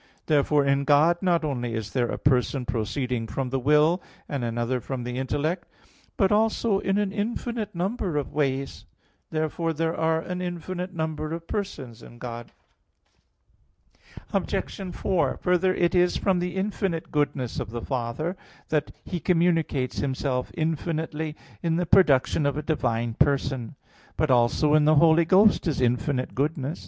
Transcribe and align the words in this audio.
Therefore 0.25 0.65
in 0.65 0.83
God 0.83 1.21
not 1.21 1.45
only 1.45 1.75
is 1.75 1.93
there 1.93 2.09
a 2.09 2.17
person 2.17 2.65
proceeding 2.65 3.27
from 3.27 3.51
the 3.51 3.59
will, 3.59 4.01
and 4.27 4.43
another 4.43 4.79
from 4.81 5.03
the 5.03 5.19
intellect, 5.19 5.67
but 6.17 6.31
also 6.31 6.79
in 6.79 6.97
an 6.97 7.11
infinite 7.11 7.75
number 7.75 8.17
of 8.17 8.33
ways. 8.33 8.85
Therefore 9.29 9.73
there 9.73 9.95
are 9.95 10.19
an 10.19 10.41
infinite 10.41 10.91
number 10.91 11.31
of 11.33 11.45
persons 11.45 12.01
in 12.01 12.17
God. 12.17 12.51
Obj. 14.33 14.75
4: 14.95 15.37
Further, 15.37 15.75
it 15.75 15.93
is 15.93 16.17
from 16.17 16.39
the 16.39 16.55
infinite 16.55 17.11
goodness 17.11 17.59
of 17.59 17.69
the 17.69 17.83
Father 17.83 18.35
that 18.69 18.89
He 19.03 19.19
communicates 19.19 19.99
Himself 19.99 20.51
infinitely 20.55 21.35
in 21.61 21.75
the 21.75 21.85
production 21.85 22.47
of 22.47 22.57
a 22.57 22.63
divine 22.63 23.13
person. 23.13 23.75
But 24.17 24.31
also 24.31 24.73
in 24.73 24.85
the 24.85 24.95
Holy 24.95 25.25
Ghost 25.25 25.67
is 25.67 25.79
infinite 25.79 26.33
goodness. 26.33 26.79